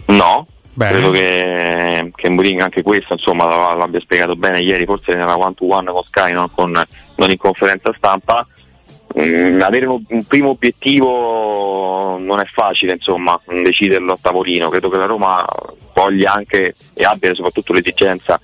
No, 0.07 0.47
Bene. 0.75 0.93
credo 0.93 1.11
che, 1.11 2.13
che 2.15 2.29
Mourinho 2.31 2.65
anche 2.65 2.83
questo 2.83 3.13
insomma 3.13 3.75
l'abbia 3.75 4.01
spiegato 4.01 4.37
bene 4.37 4.61
ieri, 4.61 4.87
forse 4.87 5.15
nella 5.15 5.37
one 5.37 5.55
to 5.55 5.67
one 5.67 5.91
con 5.91 6.03
Sky, 6.05 6.33
non, 6.33 6.51
con, 6.51 6.83
non 7.17 7.31
in 7.31 7.37
conferenza 7.37 7.93
stampa. 7.93 8.47
Mm, 9.19 9.61
avere 9.61 9.85
un, 9.85 10.03
un, 10.09 10.25
primo 10.25 10.51
obiettivo 10.51 12.17
non 12.19 12.41
è 12.41 12.47
facile, 12.47 12.93
insomma, 12.93 13.39
deciderlo 13.47 14.15
a 14.15 14.19
tavolino. 14.21 14.71
Credo 14.71 14.89
che 14.89 14.97
la 14.97 15.05
Roma 15.05 15.45
voglia 15.93 16.33
anche 16.33 16.73
e 16.95 17.05
abbia 17.05 17.35
soprattutto 17.35 17.75
l'esigenza 17.75 18.41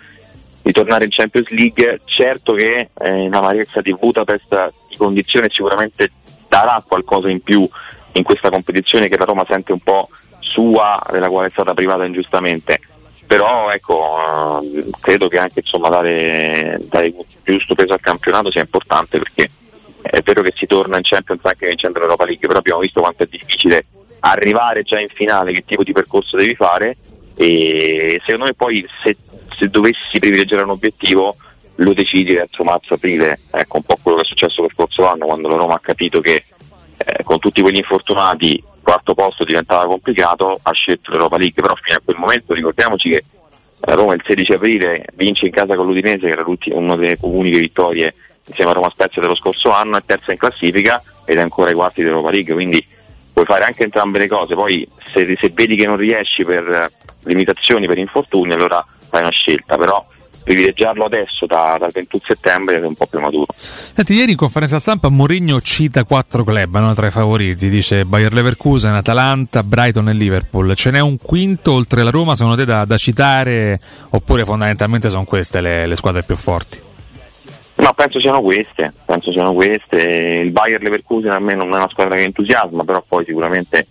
di 0.62 0.72
tornare 0.72 1.04
in 1.04 1.10
Champions 1.10 1.48
League. 1.48 2.00
Certo 2.04 2.52
che 2.52 2.90
eh, 2.98 3.28
l'amarezza 3.30 3.80
di 3.80 3.94
Budapest 3.98 4.74
di 4.90 4.96
condizione 4.96 5.48
sicuramente 5.48 6.10
darà 6.46 6.84
qualcosa 6.86 7.30
in 7.30 7.40
più 7.40 7.66
in 8.12 8.22
questa 8.22 8.50
competizione 8.50 9.08
che 9.08 9.16
la 9.16 9.24
Roma 9.24 9.46
sente 9.48 9.72
un 9.72 9.80
po' 9.80 10.08
sua, 10.40 11.00
della 11.10 11.28
quale 11.28 11.48
è 11.48 11.50
stata 11.50 11.74
privata 11.74 12.04
ingiustamente. 12.04 12.80
Però 13.26 13.70
ecco, 13.70 14.62
eh, 14.62 14.86
credo 15.00 15.28
che 15.28 15.38
anche 15.38 15.60
insomma, 15.60 15.88
dare, 15.88 16.80
dare 16.88 17.12
giusto 17.44 17.74
peso 17.74 17.92
al 17.92 18.00
campionato 18.00 18.50
sia 18.50 18.62
importante 18.62 19.18
perché 19.18 19.50
è 20.00 20.20
vero 20.22 20.40
che 20.42 20.54
si 20.56 20.66
torna 20.66 20.96
in 20.96 21.02
Champions 21.02 21.44
anche 21.44 21.66
vincendo 21.66 21.98
l'Europa 21.98 22.24
League, 22.24 22.46
però 22.46 22.58
abbiamo 22.60 22.80
visto 22.80 23.00
quanto 23.00 23.24
è 23.24 23.26
difficile 23.30 23.84
arrivare 24.20 24.82
già 24.82 24.98
in 24.98 25.08
finale, 25.08 25.52
che 25.52 25.64
tipo 25.66 25.82
di 25.82 25.92
percorso 25.92 26.36
devi 26.36 26.54
fare 26.54 26.96
e 27.36 28.20
secondo 28.24 28.46
me 28.46 28.54
poi 28.54 28.84
se, 29.02 29.16
se 29.56 29.68
dovessi 29.68 30.18
privilegiare 30.18 30.62
un 30.62 30.70
obiettivo 30.70 31.36
lo 31.76 31.92
decidi 31.92 32.34
verso 32.34 32.64
marzo-aprile, 32.64 33.40
ecco 33.52 33.76
un 33.76 33.82
po' 33.84 33.96
quello 34.02 34.16
che 34.18 34.24
è 34.24 34.26
successo 34.26 34.62
lo 34.62 34.70
scorso 34.72 35.06
anno 35.06 35.26
quando 35.26 35.48
la 35.48 35.56
Roma 35.56 35.74
ha 35.74 35.80
capito 35.80 36.20
che 36.20 36.44
eh, 36.96 37.22
con 37.22 37.38
tutti 37.38 37.60
quegli 37.60 37.76
infortunati 37.76 38.60
quarto 38.98 39.14
posto 39.14 39.44
diventava 39.44 39.86
complicato, 39.86 40.58
ha 40.60 40.72
scelto 40.72 41.10
l'Europa 41.10 41.36
League, 41.36 41.62
però 41.62 41.74
fino 41.80 41.96
a 41.96 42.00
quel 42.04 42.16
momento 42.16 42.54
ricordiamoci 42.54 43.10
che 43.10 43.24
la 43.80 43.94
Roma 43.94 44.14
il 44.14 44.22
16 44.24 44.52
aprile 44.52 45.04
vince 45.14 45.46
in 45.46 45.52
casa 45.52 45.76
con 45.76 45.86
l'Udinese, 45.86 46.26
che 46.26 46.32
era 46.32 46.44
una 46.72 46.96
delle 46.96 47.16
uniche 47.20 47.58
vittorie 47.58 48.12
insieme 48.44 48.70
a 48.70 48.74
Roma 48.74 48.90
Spezia 48.90 49.20
dello 49.20 49.36
scorso 49.36 49.70
anno, 49.70 49.96
è 49.96 50.02
terza 50.04 50.32
in 50.32 50.38
classifica 50.38 51.02
ed 51.24 51.36
è 51.36 51.40
ancora 51.40 51.68
ai 51.68 51.76
quarti 51.76 52.02
dell'Europa 52.02 52.30
League, 52.30 52.54
quindi 52.54 52.84
puoi 53.32 53.44
fare 53.44 53.64
anche 53.64 53.84
entrambe 53.84 54.18
le 54.18 54.26
cose, 54.26 54.54
poi 54.54 54.88
se, 55.04 55.36
se 55.38 55.50
vedi 55.50 55.76
che 55.76 55.86
non 55.86 55.96
riesci 55.96 56.44
per 56.44 56.90
limitazioni, 57.24 57.86
per 57.86 57.98
infortuni, 57.98 58.52
allora 58.52 58.84
fai 59.08 59.20
una 59.20 59.30
scelta, 59.30 59.76
però 59.76 60.04
privilegiarlo 60.48 61.04
adesso 61.04 61.44
da, 61.44 61.76
dal 61.78 61.90
21 61.92 62.22
settembre 62.24 62.76
è 62.76 62.84
un 62.86 62.94
po' 62.94 63.06
prematuro. 63.06 63.46
Senti, 63.54 64.14
ieri 64.14 64.30
in 64.30 64.36
conferenza 64.38 64.78
stampa 64.78 65.10
Mourinho 65.10 65.60
cita 65.60 66.04
quattro 66.04 66.42
club 66.42 66.78
no, 66.78 66.94
tra 66.94 67.06
i 67.06 67.10
favoriti, 67.10 67.68
dice 67.68 68.06
Bayer 68.06 68.32
Leverkusen, 68.32 68.94
Atalanta, 68.94 69.62
Brighton 69.62 70.08
e 70.08 70.14
Liverpool. 70.14 70.74
Ce 70.74 70.90
n'è 70.90 71.00
un 71.00 71.18
quinto 71.18 71.72
oltre 71.72 72.02
la 72.02 72.08
Roma 72.08 72.34
secondo 72.34 72.56
te 72.56 72.64
da, 72.64 72.86
da 72.86 72.96
citare 72.96 73.78
oppure 74.10 74.44
fondamentalmente 74.44 75.10
sono 75.10 75.24
queste 75.24 75.60
le, 75.60 75.86
le 75.86 75.96
squadre 75.96 76.22
più 76.22 76.36
forti? 76.36 76.80
No, 77.74 77.92
penso 77.92 78.18
siano 78.18 78.40
queste, 78.40 78.92
penso 79.04 79.30
siano 79.30 79.52
queste. 79.52 79.96
Il 80.44 80.50
Bayer 80.50 80.80
Leverkusen 80.82 81.30
a 81.30 81.38
me 81.38 81.54
non 81.54 81.68
è 81.74 81.76
una 81.76 81.90
squadra 81.90 82.16
che 82.16 82.22
entusiasma, 82.22 82.84
però 82.84 83.04
poi 83.06 83.26
sicuramente 83.26 83.86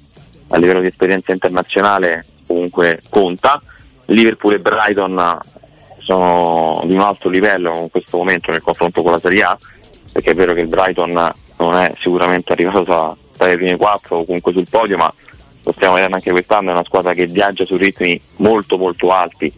a 0.49 0.57
livello 0.57 0.81
di 0.81 0.87
esperienza 0.87 1.31
internazionale 1.31 2.25
comunque 2.47 2.99
conta. 3.09 3.61
Liverpool 4.05 4.53
e 4.53 4.59
Brighton 4.59 5.37
sono 6.07 6.81
di 6.85 6.93
un 6.93 7.01
alto 7.01 7.27
livello 7.27 7.81
in 7.81 7.89
questo 7.89 8.15
momento 8.15 8.51
nel 8.51 8.61
confronto 8.61 9.01
con 9.01 9.11
la 9.11 9.19
Serie 9.19 9.43
A, 9.43 9.57
perché 10.13 10.31
è 10.31 10.35
vero 10.35 10.53
che 10.53 10.61
il 10.61 10.67
Brighton 10.67 11.11
non 11.57 11.75
è 11.75 11.93
sicuramente 11.99 12.53
arrivato 12.53 12.83
tra, 12.83 13.15
le 13.45 13.55
prime 13.55 13.75
quattro 13.75 14.19
o 14.19 14.25
comunque 14.25 14.53
sul 14.53 14.67
podio, 14.69 14.95
ma 14.95 15.13
lo 15.63 15.71
stiamo 15.73 15.95
vedendo 15.95 16.15
anche 16.15 16.31
quest'anno, 16.31 16.69
è 16.69 16.71
una 16.71 16.85
squadra 16.85 17.13
che 17.13 17.25
viaggia 17.25 17.65
su 17.65 17.75
ritmi 17.75 18.19
molto 18.37 18.77
molto 18.77 19.11
alti 19.11 19.51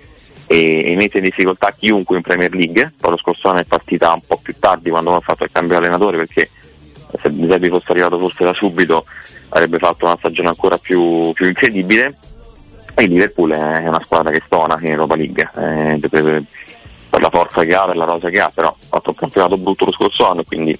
e, 0.47 0.83
e 0.87 0.95
mette 0.95 1.19
in 1.19 1.25
difficoltà 1.25 1.71
chiunque 1.77 2.15
in 2.15 2.23
Premier 2.23 2.51
League. 2.51 2.93
Poi 2.99 3.11
lo 3.11 3.17
scorso 3.17 3.49
anno 3.49 3.59
è 3.59 3.65
partita 3.65 4.11
un 4.11 4.21
po' 4.25 4.39
più 4.41 4.55
tardi 4.57 4.89
quando 4.89 5.15
ha 5.15 5.19
fatto 5.19 5.43
il 5.43 5.51
cambio 5.51 5.77
allenatore 5.77 6.17
perché 6.17 6.49
se 7.21 7.29
Bisebi 7.29 7.69
fosse 7.69 7.91
arrivato 7.91 8.17
forse 8.17 8.43
da 8.43 8.53
subito 8.55 9.05
avrebbe 9.49 9.77
fatto 9.77 10.05
una 10.05 10.17
stagione 10.17 10.47
ancora 10.47 10.79
più, 10.79 11.31
più 11.33 11.45
incredibile 11.45 12.15
e 12.99 13.03
il 13.03 13.11
Liverpool 13.11 13.51
è 13.51 13.87
una 13.87 14.01
squadra 14.03 14.31
che 14.31 14.41
stona 14.45 14.77
in 14.81 14.87
Europa 14.87 15.15
League 15.15 15.49
eh, 15.55 15.99
per, 16.09 16.43
per, 17.09 17.21
la 17.21 17.29
forza 17.29 17.63
che 17.63 17.73
ha, 17.73 17.85
per 17.85 17.95
la 17.95 18.05
rosa 18.05 18.29
che 18.29 18.39
ha, 18.39 18.51
però 18.53 18.67
ha 18.67 18.75
fatto 18.87 19.09
un 19.09 19.15
campionato 19.15 19.57
brutto 19.57 19.85
lo 19.85 19.91
scorso 19.91 20.29
anno 20.29 20.43
quindi 20.43 20.77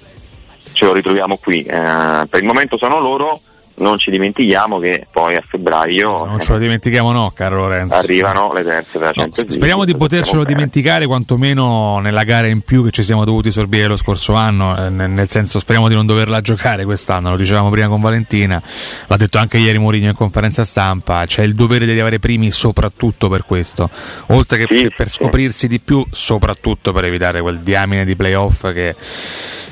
ce 0.74 0.86
lo 0.86 0.94
ritroviamo 0.94 1.38
qui. 1.38 1.64
Eh, 1.64 2.28
per 2.30 2.40
il 2.40 2.46
momento 2.46 2.78
sono 2.78 3.00
loro, 3.00 3.42
non 3.80 3.98
ci 3.98 4.12
dimentichiamo 4.12 4.80
che 4.80 5.08
poi 5.12 5.36
a 5.36 5.42
febbraio 5.44 6.26
non 6.26 6.40
ce 6.40 6.54
lo 6.54 6.58
dimentichiamo 6.58 7.12
no 7.12 7.32
caro 7.34 7.58
Lorenzo 7.58 7.96
arrivano 7.96 8.54
le 8.54 8.64
terze 8.64 8.98
della 8.98 9.12
no, 9.16 9.22
Champions 9.24 9.54
speriamo 9.54 9.86
di 9.86 9.96
potercelo 9.96 10.44
dimenticare 10.44 11.06
quantomeno 11.06 12.00
nella 12.00 12.24
gara 12.24 12.48
in 12.48 12.62
più 12.62 12.84
che 12.84 12.92
ci 12.92 13.04
siamo 13.04 13.26
dovuti 13.26 13.52
sorbire 13.52 13.88
lo 13.88 13.96
scorso 13.96 14.34
anno 14.34 14.78
eh, 14.78 14.90
nel 14.90 15.30
senso 15.30 15.60
speriamo 15.60 15.88
di 15.88 15.96
non 15.96 16.06
doverla 16.06 16.42
giocare 16.42 16.84
quest'anno 16.86 17.32
lo 17.32 17.38
dicevamo 17.38 17.70
prima 17.70 17.88
con 17.88 18.02
Valentina 18.02 18.62
l'ha 19.08 19.18
detto 19.18 19.38
anche 19.38 19.58
ieri 19.58 19.78
Mourinho 19.78 20.10
in 20.10 20.16
conferenza 20.16 20.66
stampa 20.66 21.26
c'è 21.26 21.44
il 21.44 21.56
dovere 21.56 21.86
di 21.86 21.92
arrivare 21.92 22.20
primi 22.20 22.52
soprattutto 22.52 23.30
per 23.30 23.46
questo 23.46 23.90
oltre 24.28 24.58
che 24.58 24.66
sì, 24.68 24.92
per 24.96 25.10
scoprirsi 25.10 25.60
sì. 25.60 25.68
di 25.68 25.80
più 25.80 26.06
soprattutto 26.12 26.92
per 26.92 27.06
evitare 27.06 27.42
quel 27.42 27.60
diamine 27.60 28.06
di 28.06 28.16
playoff 28.16 28.72
che 28.74 28.96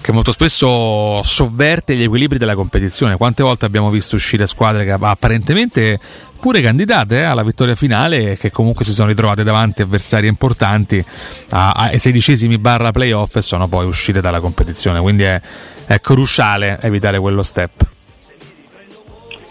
che 0.08 0.14
molto 0.14 0.32
spesso 0.32 1.22
sovverte 1.22 1.94
gli 1.94 2.04
equilibri 2.04 2.38
della 2.38 2.56
competizione. 2.56 3.18
Quante 3.18 3.44
volte 3.44 3.66
abbiamo 3.66 3.90
visto 3.90 4.16
uscire 4.16 4.48
squadre 4.48 4.86
che 4.86 4.92
apparentemente 4.92 6.00
pure 6.40 6.62
candidate 6.62 7.18
eh, 7.18 7.24
alla 7.24 7.44
vittoria 7.44 7.76
finale 7.76 8.38
che 8.38 8.50
comunque 8.50 8.86
si 8.86 8.94
sono 8.94 9.10
ritrovate 9.10 9.44
davanti 9.44 9.82
avversari 9.82 10.28
importanti 10.28 11.04
ai 11.50 12.00
sedicesimi 12.00 12.58
barra 12.58 12.92
playoff 12.92 13.36
e 13.36 13.42
sono 13.42 13.68
poi 13.68 13.86
uscite 13.86 14.22
dalla 14.22 14.40
competizione. 14.40 15.02
Quindi 15.02 15.24
è, 15.24 15.42
è 15.88 16.00
cruciale 16.00 16.80
evitare 16.84 17.20
quello 17.20 17.44
step. 17.44 17.86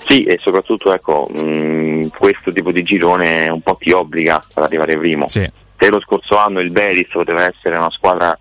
Sì, 0.09 0.23
e 0.23 0.39
soprattutto 0.41 0.91
ecco, 0.95 1.29
mh, 1.31 1.39
mm, 1.39 2.03
questo 2.17 2.51
tipo 2.51 2.73
di 2.73 2.81
girone 2.81 3.51
un 3.51 3.61
po' 3.61 3.77
ti 3.79 3.91
obbliga 3.91 4.43
ad 4.55 4.63
arrivare 4.63 4.97
primo. 4.97 5.29
Sì. 5.29 5.47
Se 5.79 5.91
lo 5.91 6.01
scorso 6.01 6.39
anno 6.39 6.61
il 6.61 6.71
Betis 6.71 7.09
poteva 7.13 7.45
essere 7.45 7.77
una 7.77 7.91
squadra 7.91 8.39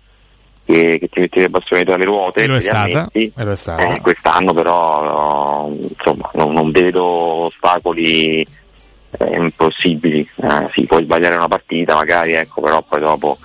che, 0.66 0.98
che 0.98 1.08
ti 1.08 1.20
metteva 1.20 1.44
il 1.44 1.50
bastone 1.50 1.84
tra 1.84 1.96
le 1.96 2.04
ruote. 2.04 2.42
E 2.42 2.46
lo 2.46 2.56
è 2.56 2.60
stata. 2.60 3.08
e 3.12 3.30
lo 3.34 3.52
è 3.52 3.56
stata. 3.56 3.94
Eh, 3.94 4.00
quest'anno 4.00 4.52
però 4.52 5.04
no, 5.04 5.76
insomma, 5.80 6.28
non, 6.34 6.52
non, 6.52 6.70
vedo 6.72 7.04
ostacoli 7.04 8.40
eh, 8.42 9.36
impossibili. 9.36 10.28
Eh, 10.42 10.68
sì, 10.72 10.84
puoi 10.84 11.04
sbagliare 11.04 11.36
una 11.36 11.48
partita 11.48 11.94
magari, 11.94 12.32
ecco, 12.32 12.60
però 12.60 12.82
poi 12.82 13.00
dopo 13.00 13.38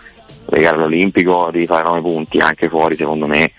legare 0.48 0.76
all'Olimpico 0.78 1.50
devi 1.52 1.68
fare 1.68 1.84
9 1.84 2.02
punti 2.02 2.40
anche 2.40 2.68
fuori 2.68 2.96
secondo 2.96 3.28
me. 3.28 3.52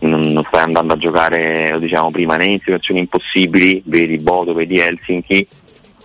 Non, 0.00 0.32
non 0.32 0.44
stai 0.44 0.62
andando 0.62 0.94
a 0.94 0.96
giocare, 0.96 1.72
lo 1.72 1.78
diciamo 1.78 2.10
prima, 2.10 2.36
né 2.36 2.46
in 2.46 2.58
situazioni 2.58 3.00
impossibili, 3.00 3.82
vedi 3.84 4.16
Bodo, 4.16 4.54
vedi 4.54 4.78
Helsinki, 4.78 5.46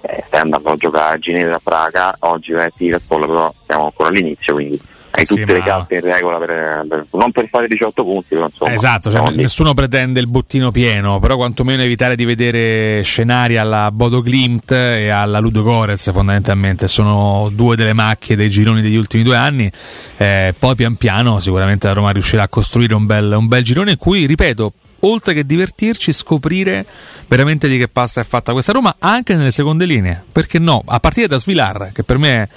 eh, 0.01 0.23
stai 0.27 0.41
andando 0.41 0.71
a 0.71 0.75
giocare 0.75 1.15
a 1.15 1.17
Ginevra, 1.17 1.55
a 1.55 1.61
Praga, 1.63 2.13
oggi 2.19 2.51
vai 2.51 2.65
a 2.65 2.71
Tiraspol, 2.75 3.25
però 3.25 3.53
siamo 3.65 3.85
ancora 3.85 4.09
all'inizio, 4.09 4.55
quindi 4.55 4.77
hai 5.15 5.25
tutte 5.25 5.41
sì, 5.41 5.53
le 5.53 5.61
carte 5.63 5.95
in 5.95 6.01
regola 6.01 6.37
per, 6.37 6.85
per, 6.87 7.05
non 7.13 7.31
per 7.31 7.47
fare 7.49 7.67
18 7.67 8.03
punti 8.03 8.27
però, 8.29 8.45
insomma, 8.45 8.73
esatto 8.73 9.11
cioè, 9.11 9.31
nessuno 9.31 9.73
pretende 9.73 10.19
il 10.19 10.27
bottino 10.27 10.71
pieno 10.71 11.19
però 11.19 11.35
quantomeno 11.35 11.81
evitare 11.81 12.15
di 12.15 12.25
vedere 12.25 13.01
scenari 13.03 13.57
alla 13.57 13.91
Bodo 13.91 14.21
Glimt 14.21 14.71
e 14.71 15.09
alla 15.09 15.39
Ludo 15.39 15.63
Gorez 15.63 16.11
fondamentalmente. 16.11 16.87
Sono 16.87 17.49
due 17.51 17.75
delle 17.75 17.93
macchie 17.93 18.35
dei 18.35 18.49
gironi 18.49 18.81
degli 18.81 18.95
ultimi 18.95 19.23
due 19.23 19.37
anni. 19.37 19.71
Eh, 20.17 20.53
poi 20.57 20.75
pian 20.75 20.95
piano 20.95 21.39
sicuramente 21.39 21.87
la 21.87 21.93
Roma 21.93 22.11
riuscirà 22.11 22.43
a 22.43 22.47
costruire 22.47 22.93
un 22.93 23.05
bel, 23.05 23.33
un 23.37 23.47
bel 23.47 23.63
girone 23.63 23.91
in 23.91 23.97
cui 23.97 24.25
ripeto 24.25 24.73
oltre 25.05 25.33
che 25.33 25.45
divertirci, 25.45 26.11
scoprire 26.13 26.85
veramente 27.27 27.67
di 27.67 27.77
che 27.77 27.87
pasta 27.87 28.21
è 28.21 28.23
fatta 28.23 28.51
questa 28.51 28.71
Roma 28.71 28.95
anche 28.99 29.35
nelle 29.35 29.51
seconde 29.51 29.85
linee. 29.85 30.23
Perché 30.31 30.59
no? 30.59 30.81
A 30.85 30.99
partire 30.99 31.27
da 31.27 31.37
Svilar, 31.37 31.91
che 31.93 32.03
per 32.03 32.17
me 32.17 32.49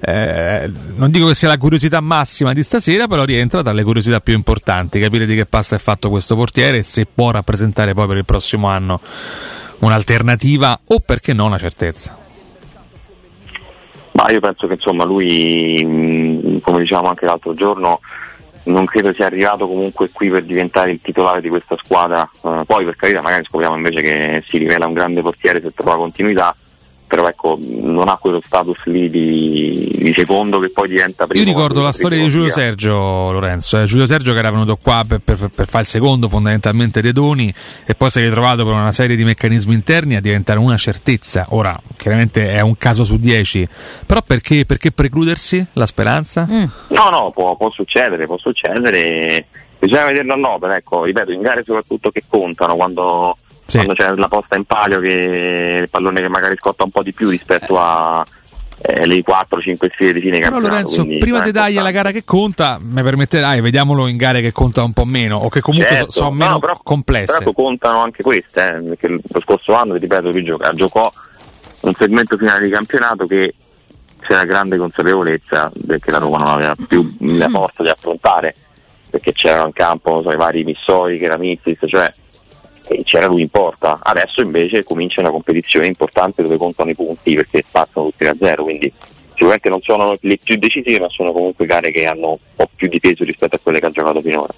eh, 0.00 0.70
non 0.94 1.10
dico 1.10 1.26
che 1.26 1.34
sia 1.34 1.48
la 1.48 1.58
curiosità 1.58 2.00
massima 2.00 2.52
di 2.52 2.62
stasera, 2.62 3.06
però 3.06 3.24
rientra 3.24 3.62
tra 3.62 3.72
le 3.72 3.82
curiosità 3.82 4.20
più 4.20 4.34
importanti, 4.34 5.00
capire 5.00 5.26
di 5.26 5.34
che 5.34 5.46
pasta 5.46 5.76
è 5.76 5.78
fatto 5.78 6.10
questo 6.10 6.34
portiere 6.34 6.78
e 6.78 6.82
se 6.82 7.06
può 7.06 7.30
rappresentare 7.30 7.94
poi 7.94 8.06
per 8.06 8.16
il 8.16 8.24
prossimo 8.24 8.68
anno 8.68 9.00
un'alternativa 9.78 10.80
o 10.86 11.00
perché 11.00 11.32
no 11.32 11.46
una 11.46 11.58
certezza. 11.58 12.24
Ma 14.12 14.30
io 14.30 14.40
penso 14.40 14.66
che 14.66 14.74
insomma 14.74 15.04
lui, 15.04 16.58
come 16.62 16.80
diciamo 16.80 17.08
anche 17.08 17.26
l'altro 17.26 17.52
giorno, 17.52 18.00
non 18.66 18.84
credo 18.84 19.12
sia 19.12 19.26
arrivato 19.26 19.66
comunque 19.66 20.10
qui 20.10 20.30
per 20.30 20.44
diventare 20.44 20.90
il 20.92 21.00
titolare 21.00 21.40
di 21.40 21.48
questa 21.48 21.76
squadra. 21.76 22.28
Uh, 22.40 22.64
poi 22.64 22.84
per 22.84 22.96
carità 22.96 23.20
magari 23.20 23.44
scopriamo 23.44 23.76
invece 23.76 24.00
che 24.00 24.42
si 24.46 24.58
rivela 24.58 24.86
un 24.86 24.92
grande 24.92 25.22
portiere 25.22 25.60
se 25.60 25.72
trova 25.72 25.96
continuità, 25.96 26.54
però 27.06 27.28
ecco, 27.28 27.58
non 27.60 28.08
ha 28.08 28.16
quello 28.16 28.40
status 28.44 28.84
lì 28.86 29.08
di, 29.08 29.90
di 29.94 30.12
secondo 30.12 30.58
che 30.58 30.70
poi 30.70 30.88
diventa 30.88 31.26
primo. 31.26 31.44
Io 31.44 31.50
ricordo 31.50 31.82
la 31.82 31.92
storia 31.92 32.18
di 32.18 32.28
Giulio 32.28 32.50
Sergio 32.50 33.30
Lorenzo, 33.30 33.80
eh. 33.80 33.84
Giulio 33.84 34.06
Sergio 34.06 34.32
che 34.32 34.38
era 34.38 34.50
venuto 34.50 34.76
qua 34.76 35.04
per, 35.06 35.20
per, 35.20 35.50
per, 35.54 35.66
fare 35.66 35.84
il 35.84 35.88
secondo 35.88 36.28
fondamentalmente 36.28 37.00
dei 37.00 37.12
doni 37.12 37.52
e 37.84 37.94
poi 37.94 38.10
si 38.10 38.20
è 38.20 38.24
ritrovato 38.24 38.64
per 38.64 38.74
una 38.74 38.92
serie 38.92 39.16
di 39.16 39.24
meccanismi 39.24 39.72
interni 39.72 40.16
a 40.16 40.20
diventare 40.20 40.58
una 40.58 40.76
certezza. 40.76 41.46
Ora, 41.50 41.78
chiaramente 41.96 42.50
è 42.50 42.60
un 42.60 42.76
caso 42.76 43.04
su 43.04 43.16
dieci, 43.16 43.66
però 44.04 44.22
perché, 44.22 44.64
perché 44.66 44.90
precludersi 44.90 45.64
la 45.74 45.86
speranza? 45.86 46.46
Mm. 46.50 46.64
No, 46.88 47.10
no, 47.10 47.30
può, 47.30 47.56
può 47.56 47.70
succedere, 47.70 48.26
può 48.26 48.38
succedere. 48.38 49.46
Bisogna 49.78 50.06
vederlo 50.06 50.32
all'opera, 50.32 50.76
ecco, 50.76 51.04
ripeto, 51.04 51.32
in 51.32 51.42
gare 51.42 51.62
soprattutto 51.62 52.10
che 52.10 52.24
contano 52.28 52.76
quando 52.76 53.36
sì. 53.66 53.76
quando 53.76 53.94
c'è 53.94 54.14
la 54.14 54.28
posta 54.28 54.56
in 54.56 54.64
palio 54.64 55.00
che 55.00 55.80
il 55.82 55.88
pallone 55.90 56.20
che 56.22 56.28
magari 56.28 56.56
scotta 56.56 56.84
un 56.84 56.90
po' 56.90 57.02
di 57.02 57.12
più 57.12 57.28
rispetto 57.28 57.78
a 57.78 58.24
eh, 58.78 59.06
le 59.06 59.22
4-5 59.22 59.90
sfide 59.92 60.12
di 60.12 60.20
fine 60.20 60.38
Però 60.38 60.58
Lorenzo, 60.58 61.04
prima 61.18 61.40
di 61.40 61.50
dargli 61.50 61.76
la 61.76 61.90
gara 61.90 62.10
che 62.10 62.24
conta, 62.24 62.78
mi 62.80 63.02
permetterai, 63.02 63.60
vediamolo 63.60 64.06
in 64.06 64.16
gare 64.16 64.40
che 64.40 64.52
conta 64.52 64.82
un 64.82 64.92
po' 64.92 65.04
meno 65.04 65.38
o 65.38 65.48
che 65.48 65.60
comunque 65.60 65.96
certo, 65.96 66.12
sono 66.12 66.30
meno 66.30 66.52
no, 66.52 66.58
però, 66.60 66.78
complesse. 66.82 67.38
Però 67.38 67.52
contano 67.52 68.00
anche 68.00 68.22
queste, 68.22 68.76
eh, 68.76 68.80
perché 68.80 69.08
lo 69.08 69.40
scorso 69.40 69.74
anno, 69.74 69.94
ripeto, 69.94 70.30
lui 70.30 70.44
gioca, 70.44 70.72
giocò 70.72 71.12
un 71.80 71.94
segmento 71.94 72.36
finale 72.36 72.64
di 72.64 72.70
campionato 72.70 73.26
che 73.26 73.54
c'era 74.20 74.44
grande 74.44 74.76
consapevolezza 74.76 75.70
che 76.00 76.10
la 76.10 76.18
Roma 76.18 76.38
non 76.38 76.48
aveva 76.48 76.74
più 76.86 77.16
la 77.20 77.48
forza 77.48 77.82
di 77.84 77.88
affrontare 77.88 78.54
perché 79.08 79.32
c'erano 79.32 79.66
in 79.66 79.72
campo 79.72 80.20
so, 80.20 80.32
i 80.32 80.36
vari 80.36 80.64
Missori, 80.64 81.18
Keramitis, 81.18 81.78
cioè 81.86 82.12
e 82.88 83.02
c'era 83.04 83.26
lui 83.26 83.42
in 83.42 83.48
porta. 83.48 83.98
Adesso 84.02 84.40
invece 84.40 84.84
comincia 84.84 85.20
una 85.20 85.30
competizione 85.30 85.86
importante 85.86 86.42
dove 86.42 86.56
contano 86.56 86.90
i 86.90 86.94
punti 86.94 87.34
perché 87.34 87.64
passano 87.70 88.06
tutti 88.06 88.24
a 88.24 88.34
zero, 88.38 88.64
quindi 88.64 88.92
sicuramente 89.32 89.68
non 89.68 89.80
sono 89.80 90.16
le 90.20 90.38
più 90.42 90.56
decisive, 90.56 91.00
ma 91.00 91.08
sono 91.10 91.32
comunque 91.32 91.66
gare 91.66 91.90
che 91.90 92.06
hanno 92.06 92.30
un 92.30 92.38
po' 92.54 92.68
più 92.74 92.88
di 92.88 92.98
peso 92.98 93.24
rispetto 93.24 93.56
a 93.56 93.58
quelle 93.62 93.80
che 93.80 93.86
ha 93.86 93.90
giocato 93.90 94.20
finora. 94.20 94.54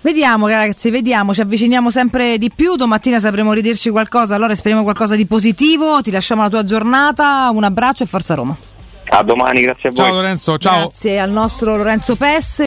Vediamo 0.00 0.46
ragazzi, 0.46 0.90
vediamo, 0.90 1.34
ci 1.34 1.40
avviciniamo 1.40 1.90
sempre 1.90 2.38
di 2.38 2.50
più, 2.54 2.76
domattina 2.76 3.18
sapremo 3.18 3.52
ridirci 3.52 3.90
qualcosa, 3.90 4.36
allora 4.36 4.54
speriamo 4.54 4.84
qualcosa 4.84 5.16
di 5.16 5.26
positivo, 5.26 6.00
ti 6.02 6.10
lasciamo 6.10 6.42
la 6.42 6.48
tua 6.48 6.62
giornata, 6.62 7.50
un 7.52 7.64
abbraccio 7.64 8.04
e 8.04 8.06
forza 8.06 8.34
Roma. 8.34 8.56
A 9.10 9.22
domani, 9.22 9.62
grazie 9.62 9.88
a 9.88 9.92
voi. 9.92 10.04
Ciao 10.04 10.14
Lorenzo, 10.14 10.58
ciao. 10.58 10.78
Grazie 10.78 11.18
al 11.18 11.30
nostro 11.30 11.76
Lorenzo 11.76 12.14
Pesse. 12.14 12.56